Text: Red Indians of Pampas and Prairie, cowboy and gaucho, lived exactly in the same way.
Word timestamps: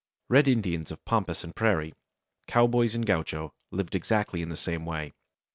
Red 0.29 0.47
Indians 0.47 0.89
of 0.89 1.05
Pampas 1.05 1.43
and 1.43 1.55
Prairie, 1.55 1.93
cowboy 2.47 2.89
and 2.95 3.05
gaucho, 3.05 3.53
lived 3.69 3.93
exactly 3.93 4.41
in 4.41 4.49
the 4.49 4.57
same 4.57 4.83
way. 4.83 5.13